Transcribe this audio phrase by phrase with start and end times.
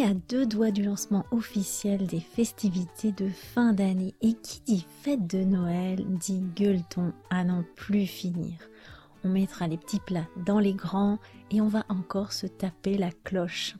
[0.00, 4.86] est à deux doigts du lancement officiel des festivités de fin d'année et qui dit
[5.02, 8.54] fête de Noël dit gueuleton à n'en plus finir.
[9.24, 11.18] On mettra les petits plats dans les grands
[11.50, 13.76] et on va encore se taper la cloche.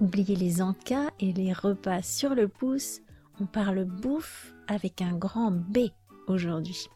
[0.00, 3.00] Oubliez les encas et les repas sur le pouce,
[3.40, 5.88] on parle bouffe avec un grand B
[6.26, 6.86] aujourd'hui.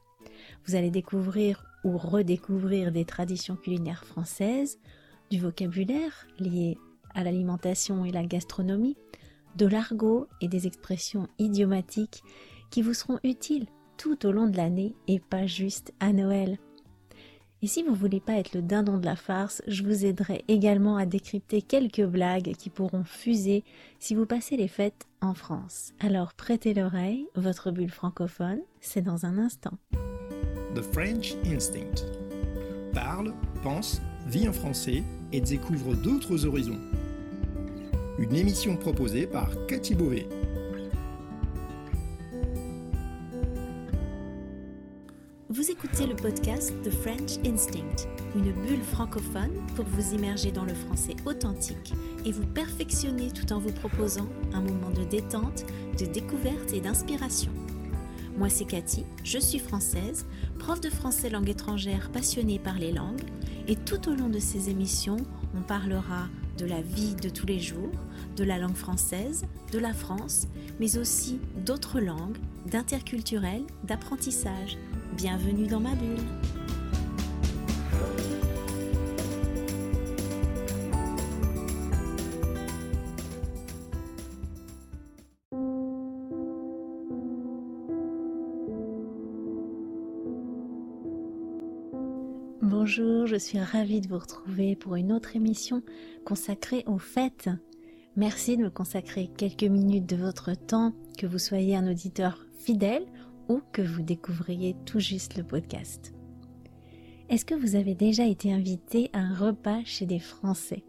[0.66, 4.78] Vous allez découvrir ou redécouvrir des traditions culinaires françaises,
[5.30, 6.78] du vocabulaire lié
[7.16, 8.96] à l'alimentation et la gastronomie,
[9.56, 12.22] de l'argot et des expressions idiomatiques
[12.70, 13.66] qui vous seront utiles
[13.96, 16.58] tout au long de l'année et pas juste à Noël.
[17.62, 20.98] Et si vous voulez pas être le dindon de la farce, je vous aiderai également
[20.98, 23.64] à décrypter quelques blagues qui pourront fuser
[23.98, 25.94] si vous passez les fêtes en France.
[25.98, 29.72] Alors prêtez l'oreille, votre bulle francophone, c'est dans un instant.
[30.74, 32.04] The French Instinct.
[32.92, 36.80] Parle, pense, vit en français et découvre d'autres horizons
[38.18, 40.26] une émission proposée par Cathy Beauvais.
[45.50, 50.74] Vous écoutez le podcast The French Instinct, une bulle francophone pour vous immerger dans le
[50.74, 51.92] français authentique
[52.24, 55.66] et vous perfectionner tout en vous proposant un moment de détente,
[55.98, 57.52] de découverte et d'inspiration.
[58.38, 60.26] Moi c'est Cathy, je suis française,
[60.58, 63.24] prof de français langue étrangère passionnée par les langues
[63.68, 65.18] et tout au long de ces émissions,
[65.56, 67.92] on parlera de la vie de tous les jours,
[68.36, 70.46] de la langue française, de la France,
[70.80, 72.36] mais aussi d'autres langues,
[72.66, 74.76] d'interculturel, d'apprentissage.
[75.16, 76.24] Bienvenue dans ma bulle.
[92.98, 95.82] Bonjour, je suis ravie de vous retrouver pour une autre émission
[96.24, 97.50] consacrée aux fêtes.
[98.16, 103.04] Merci de me consacrer quelques minutes de votre temps, que vous soyez un auditeur fidèle
[103.48, 106.14] ou que vous découvriez tout juste le podcast.
[107.28, 110.84] Est-ce que vous avez déjà été invité à un repas chez des Français?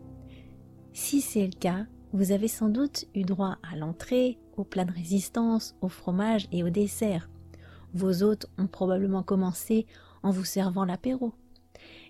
[0.93, 4.93] Si c'est le cas, vous avez sans doute eu droit à l'entrée, au plat de
[4.93, 7.29] résistance, au fromage et au dessert.
[7.93, 9.85] Vos hôtes ont probablement commencé
[10.23, 11.33] en vous servant l'apéro.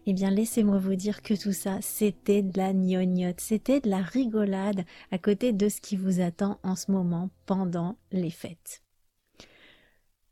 [0.09, 4.01] Eh bien, laissez-moi vous dire que tout ça, c'était de la gnognotte, c'était de la
[4.01, 8.83] rigolade à côté de ce qui vous attend en ce moment pendant les fêtes.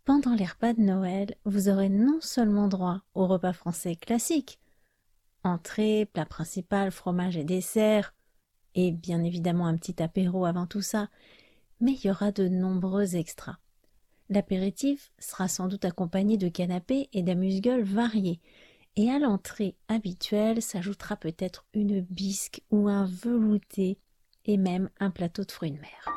[0.06, 4.60] Pendant les repas de Noël, vous aurez non seulement droit au repas français classique,
[5.44, 8.14] entrée, plat principal, fromage et dessert,
[8.76, 11.10] et bien évidemment un petit apéro avant tout ça,
[11.82, 13.58] mais il y aura de nombreux extras.
[14.30, 18.40] L'apéritif sera sans doute accompagné de canapés et d'amuse-gueules variés,
[18.96, 24.00] et à l'entrée habituelle s'ajoutera peut-être une bisque ou un velouté
[24.46, 26.16] et même un plateau de fruits de mer.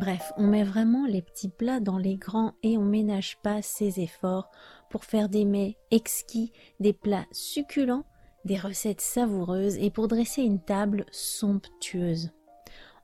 [0.00, 4.00] Bref, on met vraiment les petits plats dans les grands et on ménage pas ses
[4.00, 4.50] efforts
[4.88, 8.06] pour faire des mets exquis, des plats succulents,
[8.46, 12.30] des recettes savoureuses et pour dresser une table somptueuse.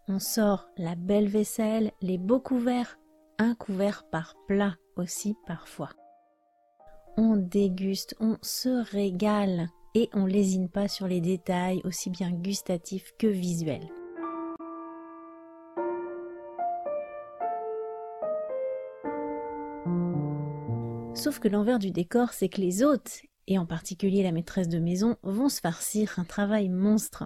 [0.08, 2.98] On sort la belle vaisselle, les beaux couverts,
[3.36, 5.90] un couvert par plat aussi parfois.
[7.18, 13.12] On déguste, on se régale et on lésine pas sur les détails aussi bien gustatifs
[13.18, 13.86] que visuels.
[21.16, 24.78] Sauf que l'envers du décor, c'est que les hôtes, et en particulier la maîtresse de
[24.78, 27.24] maison, vont se farcir un travail monstre.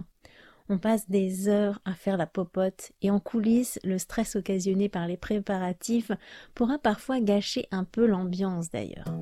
[0.69, 5.07] On passe des heures à faire la popote et en coulisses, le stress occasionné par
[5.07, 6.13] les préparatifs
[6.55, 9.13] pourra parfois gâcher un peu l'ambiance d'ailleurs.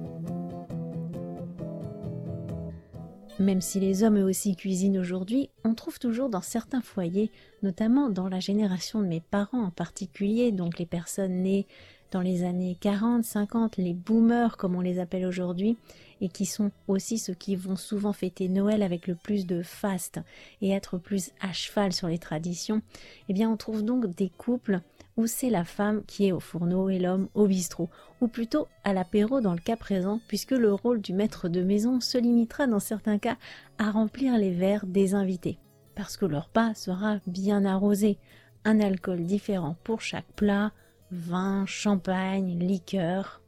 [3.40, 7.32] Même si les hommes eux aussi cuisinent aujourd'hui, on trouve toujours dans certains foyers,
[7.64, 11.66] notamment dans la génération de mes parents en particulier, donc les personnes nées
[12.11, 15.78] dans les années 40, 50, les boomers comme on les appelle aujourd'hui,
[16.22, 20.20] et qui sont aussi ceux qui vont souvent fêter Noël avec le plus de faste
[20.61, 22.82] et être plus à cheval sur les traditions,
[23.29, 24.82] eh bien on trouve donc des couples
[25.17, 27.90] où c'est la femme qui est au fourneau et l'homme au bistrot,
[28.22, 32.00] ou plutôt à l'apéro dans le cas présent, puisque le rôle du maître de maison
[32.00, 33.35] se limitera dans certains cas
[33.78, 35.59] à remplir les verres des invités,
[35.94, 38.17] parce que leur pas sera bien arrosé,
[38.64, 40.72] un alcool différent pour chaque plat,
[41.11, 43.41] vin, champagne, liqueur.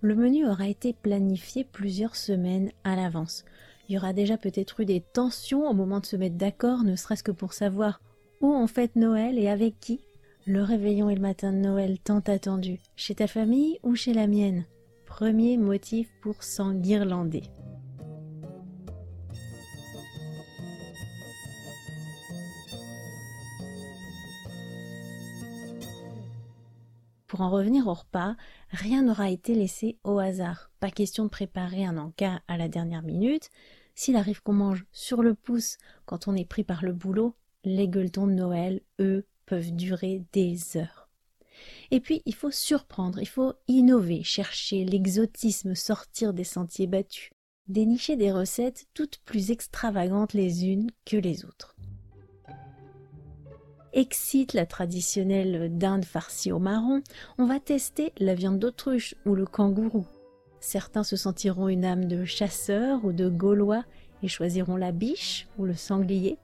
[0.00, 3.44] Le menu aura été planifié plusieurs semaines à l'avance.
[3.88, 6.96] Il y aura déjà peut-être eu des tensions au moment de se mettre d'accord, ne
[6.96, 8.00] serait-ce que pour savoir
[8.40, 10.00] Où on fête Noël et avec qui
[10.46, 14.26] Le réveillon et le matin de Noël tant attendu, chez ta famille ou chez la
[14.26, 14.64] mienne
[15.06, 17.42] Premier motif pour s'enguirlander.
[27.34, 28.36] Pour en revenir au repas,
[28.70, 30.70] rien n'aura été laissé au hasard.
[30.78, 33.50] Pas question de préparer un encas à la dernière minute.
[33.96, 35.76] S'il arrive qu'on mange sur le pouce
[36.06, 37.34] quand on est pris par le boulot,
[37.64, 41.08] les gueuletons de Noël, eux, peuvent durer des heures.
[41.90, 47.30] Et puis, il faut surprendre, il faut innover, chercher l'exotisme, sortir des sentiers battus,
[47.66, 51.73] dénicher des recettes toutes plus extravagantes les unes que les autres
[53.94, 57.02] excite la traditionnelle dinde farcie au marron,
[57.38, 60.06] on va tester la viande d'autruche ou le kangourou.
[60.60, 63.84] Certains se sentiront une âme de chasseur ou de gaulois
[64.22, 66.38] et choisiront la biche ou le sanglier.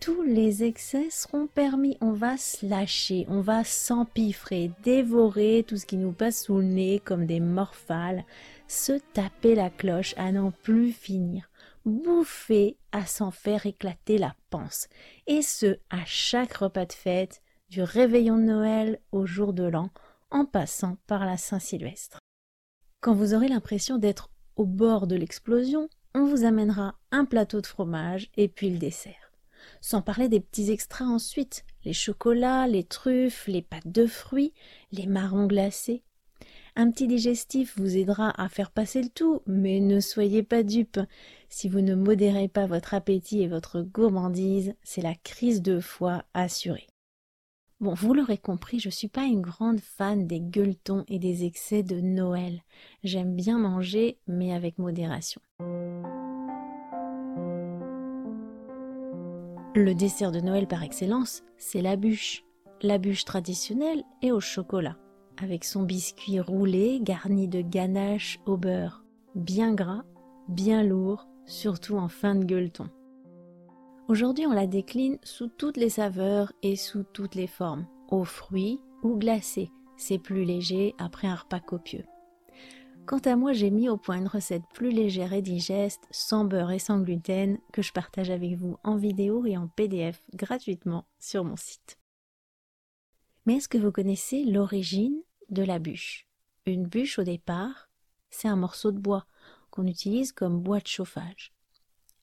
[0.00, 5.86] Tous les excès seront permis, on va se lâcher, on va s'empiffrer, dévorer tout ce
[5.86, 8.24] qui nous passe sous le nez comme des morphales,
[8.68, 11.48] se taper la cloche à n'en plus finir
[11.84, 14.88] bouffer à s'en faire éclater la panse,
[15.26, 19.90] et ce à chaque repas de fête, du réveillon de Noël au jour de l'an,
[20.30, 22.18] en passant par la Saint-Sylvestre.
[23.00, 27.66] Quand vous aurez l'impression d'être au bord de l'explosion, on vous amènera un plateau de
[27.66, 29.32] fromage et puis le dessert.
[29.80, 34.52] Sans parler des petits extras ensuite, les chocolats, les truffes, les pâtes de fruits,
[34.92, 36.02] les marrons glacés.
[36.76, 40.98] Un petit digestif vous aidera à faire passer le tout, mais ne soyez pas dupes.
[41.48, 46.24] Si vous ne modérez pas votre appétit et votre gourmandise, c'est la crise de foie
[46.34, 46.88] assurée.
[47.78, 51.44] Bon, vous l'aurez compris, je ne suis pas une grande fan des gueuletons et des
[51.44, 52.60] excès de Noël.
[53.04, 55.40] J'aime bien manger, mais avec modération.
[59.76, 62.44] Le dessert de Noël par excellence, c'est la bûche.
[62.82, 64.96] La bûche traditionnelle est au chocolat
[65.42, 69.04] avec son biscuit roulé garni de ganache au beurre,
[69.34, 70.04] bien gras,
[70.48, 72.88] bien lourd, surtout en fin de gueuleton.
[74.08, 78.80] Aujourd'hui, on la décline sous toutes les saveurs et sous toutes les formes, aux fruits
[79.02, 82.04] ou glacés, c'est plus léger après un repas copieux.
[83.06, 86.70] Quant à moi, j'ai mis au point une recette plus légère et digeste, sans beurre
[86.70, 91.44] et sans gluten, que je partage avec vous en vidéo et en PDF gratuitement sur
[91.44, 91.98] mon site.
[93.46, 95.20] Mais est-ce que vous connaissez l'origine
[95.50, 96.26] de la bûche?
[96.64, 97.90] Une bûche, au départ,
[98.30, 99.26] c'est un morceau de bois
[99.70, 101.52] qu'on utilise comme bois de chauffage.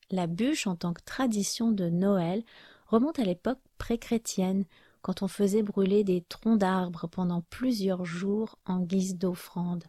[0.10, 2.44] La bûche, en tant que tradition de Noël,
[2.88, 4.66] remonte à l'époque pré-chrétienne,
[5.04, 9.86] quand on faisait brûler des troncs d'arbres pendant plusieurs jours en guise d'offrande.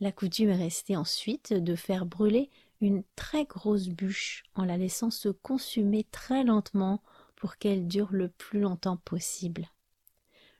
[0.00, 2.50] La coutume est restée ensuite de faire brûler
[2.82, 7.02] une très grosse bûche en la laissant se consumer très lentement
[7.36, 9.70] pour qu'elle dure le plus longtemps possible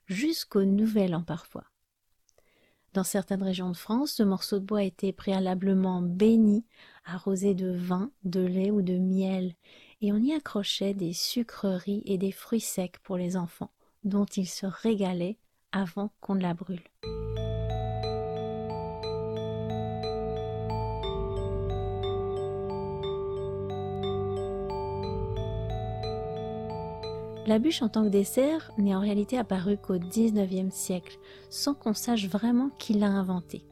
[0.07, 1.65] jusqu'au nouvel an parfois.
[2.93, 6.65] Dans certaines régions de France, ce morceau de bois était préalablement béni,
[7.05, 9.55] arrosé de vin, de lait ou de miel,
[10.01, 13.71] et on y accrochait des sucreries et des fruits secs pour les enfants,
[14.05, 15.37] dont ils se régalaient
[15.73, 16.81] avant qu'on ne la brûle.
[27.47, 31.17] La bûche en tant que dessert n'est en réalité apparue qu'au XIXe siècle,
[31.49, 33.65] sans qu'on sache vraiment qui l'a inventée.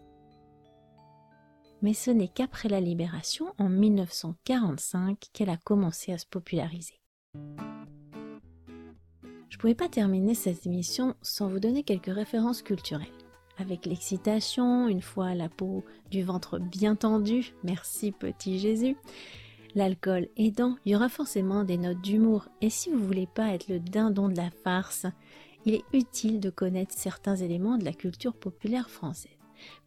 [1.83, 7.01] Mais ce n'est qu'après la Libération, en 1945, qu'elle a commencé à se populariser.
[9.49, 13.09] Je ne pouvais pas terminer cette émission sans vous donner quelques références culturelles.
[13.59, 18.97] Avec l'excitation, une fois la peau du ventre bien tendue, merci petit Jésus,
[19.75, 22.49] l'alcool aidant, il y aura forcément des notes d'humour.
[22.61, 25.07] Et si vous voulez pas être le dindon de la farce,
[25.65, 29.39] il est utile de connaître certains éléments de la culture populaire française,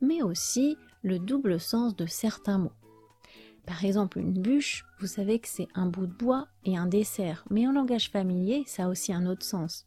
[0.01, 2.71] mais aussi le double sens de certains mots.
[3.65, 7.43] Par exemple, une bûche, vous savez que c'est un bout de bois et un dessert,
[7.49, 9.85] mais en langage familier, ça a aussi un autre sens,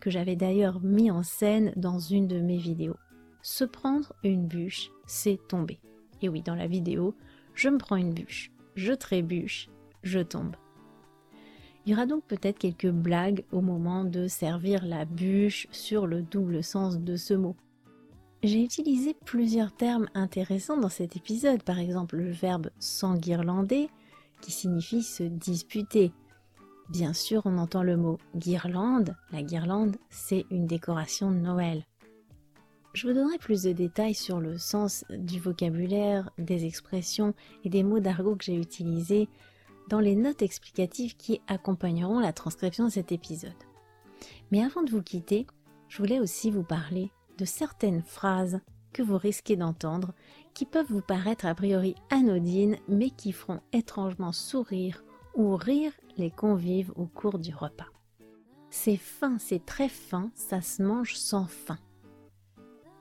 [0.00, 2.96] que j'avais d'ailleurs mis en scène dans une de mes vidéos.
[3.42, 5.78] Se prendre une bûche, c'est tomber.
[6.20, 7.14] Et oui, dans la vidéo,
[7.54, 9.68] je me prends une bûche je trébuche,
[10.02, 10.54] je tombe.
[11.84, 16.22] Il y aura donc peut-être quelques blagues au moment de servir la bûche sur le
[16.22, 17.56] double sens de ce mot.
[18.42, 23.88] J'ai utilisé plusieurs termes intéressants dans cet épisode, par exemple le verbe s'enguirlander,
[24.40, 26.12] qui signifie se disputer.
[26.88, 29.16] Bien sûr, on entend le mot guirlande.
[29.32, 31.84] La guirlande, c'est une décoration de Noël.
[32.96, 37.82] Je vous donnerai plus de détails sur le sens du vocabulaire, des expressions et des
[37.82, 39.28] mots d'argot que j'ai utilisés
[39.90, 43.52] dans les notes explicatives qui accompagneront la transcription de cet épisode.
[44.50, 45.46] Mais avant de vous quitter,
[45.88, 48.60] je voulais aussi vous parler de certaines phrases
[48.94, 50.14] que vous risquez d'entendre
[50.54, 56.30] qui peuvent vous paraître a priori anodines mais qui feront étrangement sourire ou rire les
[56.30, 57.92] convives au cours du repas.
[58.70, 61.76] C'est fin, c'est très fin, ça se mange sans fin.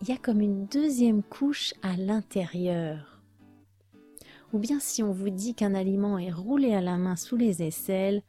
[0.01, 3.21] Il y a comme une deuxième couche à l'intérieur.
[4.53, 7.63] Ou bien si on vous dit qu'un aliment est roulé à la main sous les
[7.63, 8.21] aisselles,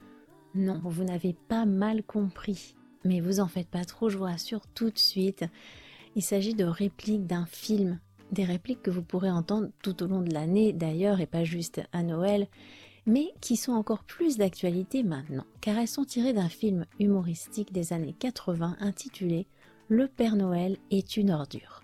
[0.54, 2.74] non, vous n'avez pas mal compris.
[3.04, 5.44] Mais vous en faites pas trop, je vous rassure tout de suite.
[6.14, 8.00] Il s'agit de répliques d'un film,
[8.32, 11.82] des répliques que vous pourrez entendre tout au long de l'année d'ailleurs et pas juste
[11.92, 12.48] à Noël,
[13.04, 17.92] mais qui sont encore plus d'actualité maintenant, car elles sont tirées d'un film humoristique des
[17.92, 19.46] années 80 intitulé
[19.88, 21.80] Le Père Noël est une ordure.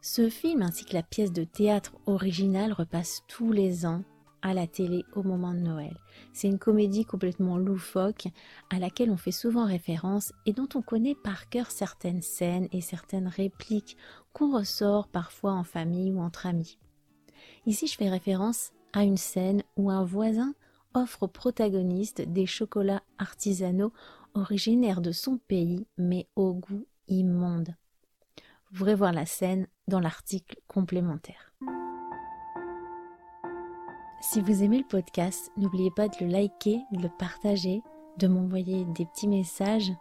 [0.00, 4.02] Ce film ainsi que la pièce de théâtre originale repassent tous les ans
[4.40, 5.94] à la télé au moment de Noël.
[6.32, 8.28] C'est une comédie complètement loufoque
[8.70, 12.80] à laquelle on fait souvent référence et dont on connaît par cœur certaines scènes et
[12.80, 13.98] certaines répliques
[14.32, 16.78] qu'on ressort parfois en famille ou entre amis.
[17.66, 20.54] Ici, je fais référence à une scène où un voisin
[20.94, 23.92] offre au protagoniste des chocolats artisanaux
[24.32, 27.74] originaires de son pays mais au goût immonde.
[28.70, 31.52] Vous pourrez voir la scène dans l'article complémentaire.
[34.20, 37.82] Si vous aimez le podcast, n'oubliez pas de le liker, de le partager,
[38.18, 39.92] de m'envoyer des petits messages.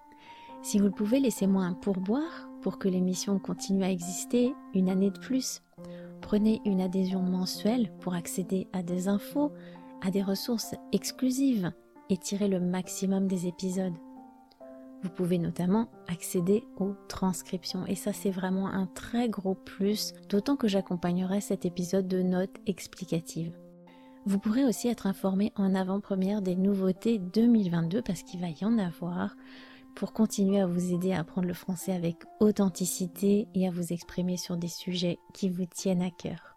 [0.62, 5.10] Si vous le pouvez, laissez-moi un pourboire pour que l'émission continue à exister une année
[5.10, 5.64] de plus.
[6.22, 9.52] Prenez une adhésion mensuelle pour accéder à des infos,
[10.02, 11.72] à des ressources exclusives
[12.10, 13.98] et tirer le maximum des épisodes.
[15.04, 20.56] Vous pouvez notamment accéder aux transcriptions et ça c'est vraiment un très gros plus, d'autant
[20.56, 23.54] que j'accompagnerai cet épisode de notes explicatives.
[24.26, 28.78] Vous pourrez aussi être informé en avant-première des nouveautés 2022 parce qu'il va y en
[28.78, 29.36] avoir
[29.96, 34.38] pour continuer à vous aider à apprendre le français avec authenticité et à vous exprimer
[34.38, 36.56] sur des sujets qui vous tiennent à cœur.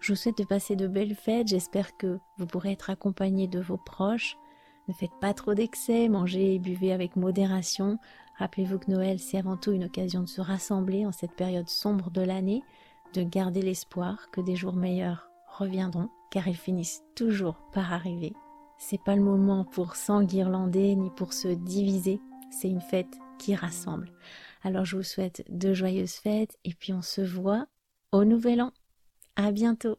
[0.00, 3.60] Je vous souhaite de passer de belles fêtes, j'espère que vous pourrez être accompagné de
[3.60, 4.36] vos proches.
[4.88, 7.98] Ne faites pas trop d'excès, mangez et buvez avec modération.
[8.38, 12.10] Rappelez-vous que Noël, c'est avant tout une occasion de se rassembler en cette période sombre
[12.10, 12.62] de l'année,
[13.12, 15.28] de garder l'espoir que des jours meilleurs
[15.58, 18.32] reviendront, car ils finissent toujours par arriver.
[18.78, 24.12] C'est pas le moment pour s'enguirlander ni pour se diviser, c'est une fête qui rassemble.
[24.62, 27.66] Alors je vous souhaite de joyeuses fêtes et puis on se voit
[28.12, 28.72] au nouvel an.
[29.36, 29.98] À bientôt.